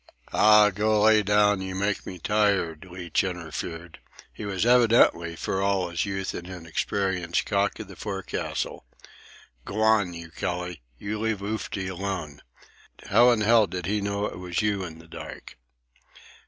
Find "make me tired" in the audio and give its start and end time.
1.75-2.85